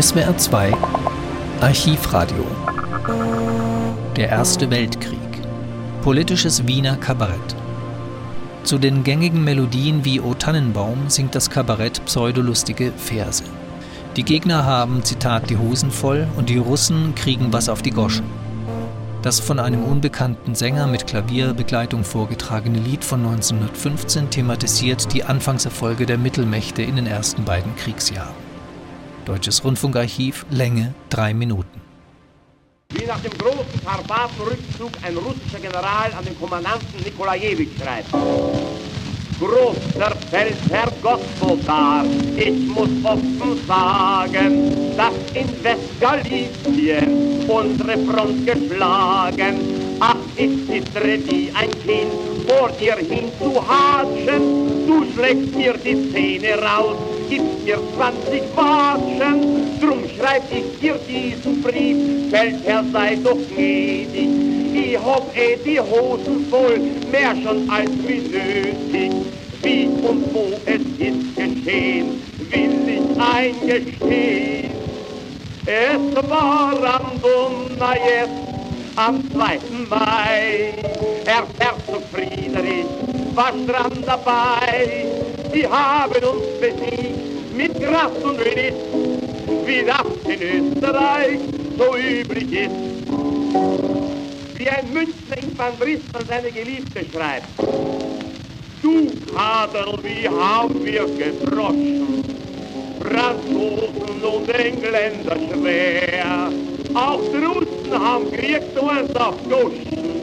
[0.00, 0.72] SWR 2
[1.60, 2.44] Archivradio
[4.16, 5.20] Der Erste Weltkrieg
[6.02, 7.54] Politisches Wiener Kabarett
[8.64, 13.44] Zu den gängigen Melodien wie O Tannenbaum singt das Kabarett pseudolustige Verse.
[14.16, 18.26] Die Gegner haben, Zitat, die Hosen voll und die Russen kriegen was auf die Goschen.
[19.22, 26.18] Das von einem unbekannten Sänger mit Klavierbegleitung vorgetragene Lied von 1915 thematisiert die Anfangserfolge der
[26.18, 28.43] Mittelmächte in den ersten beiden Kriegsjahren.
[29.24, 31.80] Deutsches Rundfunkarchiv, Länge drei Minuten.
[32.90, 38.10] Wie nach dem großen Karpatenrückzug ein russischer General an den Kommandanten Nikolajewitsch schreibt.
[39.40, 42.04] Großer Feldherr Gospodar,
[42.36, 49.58] ich muss offen sagen, dass in Westgalizien unsere Front geschlagen.
[50.00, 52.12] Ach, ich zittere wie ein Kind,
[52.46, 56.96] vor dir hin zu hatschen, du schlägst mir die Zähne raus,
[57.28, 64.28] gibst mir 20 Watschen, drum schreib ich dir diesen Brief, Feldherr sei doch gnädig,
[64.74, 69.12] ich hab eh die Hosen voll, mehr schon als wie nötig,
[69.62, 74.70] wie und wo es ist geschehen, will ich eingestehen.
[75.66, 78.28] Es war am Dunajec
[78.96, 79.60] am 2.
[79.88, 80.74] Mai,
[81.24, 82.86] Herr Herzog Friedrich
[83.34, 85.06] war dran dabei,
[85.54, 88.74] die haben uns besiegt mit Kraft und Witz,
[89.64, 91.38] wie das in Österreich
[91.78, 92.70] so üblich ist.
[94.58, 97.48] Wie ein Münchner Infanterist an seine Geliebte schreibt,
[98.82, 102.24] Du Adel, wie haben wir gedroschen,
[103.00, 106.50] Franzosen und Engländer schwer,
[106.94, 110.14] auch die Russen haben kriegt uns auf Goschen,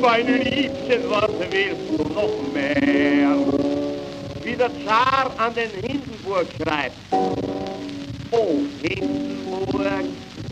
[0.00, 3.19] meine Liebchen, was willst du noch mehr?
[4.60, 6.96] Der Zar an den Hindenburg schreibt.
[8.30, 10.04] O Hindenburg,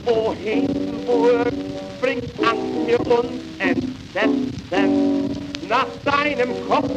[0.07, 1.53] o Hindenburg,
[2.01, 5.37] bringt Angst mir uns Entsetzen.
[5.69, 6.91] Nach deinem Kopf,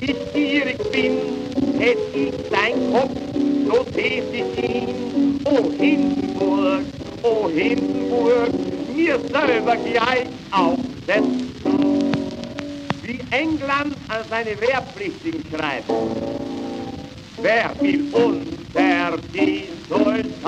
[0.00, 1.18] ich gierig bin,
[1.78, 3.16] hätt ich dein Kopf,
[3.68, 5.40] so tät ich ihn.
[5.44, 6.82] O Hindenburg,
[7.22, 8.50] o Hindenburg,
[8.92, 11.99] mir selber gleich aufsetzen.
[13.30, 15.88] England an seine Wehrpflichtigen schreibt.
[17.40, 20.40] Wer will unter die Soldaten,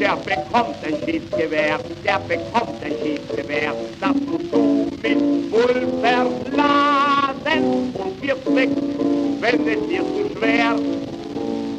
[0.00, 8.22] der bekommt ein Schießgewehr, der bekommt ein Schießgewehr, das musst du mit Pulver laden und
[8.22, 8.70] wirst weg,
[9.40, 10.76] wenn es dir zu schwer.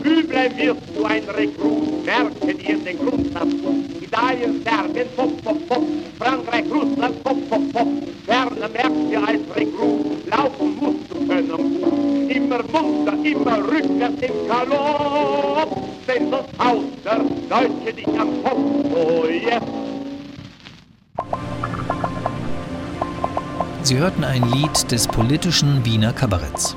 [0.04, 3.54] Übel wirst du ein Rekrut, merke dir den Grundsatz,
[4.02, 5.84] Italien, Serbien, pop, pop, pop,
[6.18, 7.01] Frankreich, Russland,
[12.52, 17.20] immer munter, immer rückwärts im Galopp, denn sonst haut der
[17.50, 18.58] Deutsche dich am Kopf,
[18.94, 19.62] oh yes.
[23.84, 26.76] Sie hörten ein Lied des politischen Wiener Kabaretts.